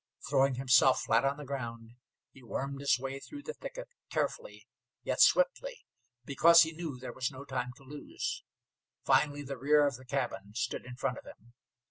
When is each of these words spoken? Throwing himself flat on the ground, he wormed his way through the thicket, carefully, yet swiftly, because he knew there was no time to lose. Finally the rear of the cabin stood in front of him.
Throwing 0.27 0.55
himself 0.55 1.03
flat 1.03 1.23
on 1.23 1.37
the 1.37 1.45
ground, 1.45 1.91
he 2.31 2.41
wormed 2.41 2.79
his 2.79 2.97
way 2.97 3.19
through 3.19 3.43
the 3.43 3.53
thicket, 3.53 3.87
carefully, 4.09 4.67
yet 5.03 5.21
swiftly, 5.21 5.85
because 6.25 6.63
he 6.63 6.71
knew 6.71 6.97
there 6.97 7.13
was 7.13 7.29
no 7.29 7.45
time 7.45 7.71
to 7.77 7.83
lose. 7.83 8.41
Finally 9.05 9.43
the 9.43 9.59
rear 9.59 9.85
of 9.85 9.97
the 9.97 10.05
cabin 10.05 10.55
stood 10.55 10.87
in 10.87 10.95
front 10.95 11.19
of 11.19 11.25
him. 11.25 11.53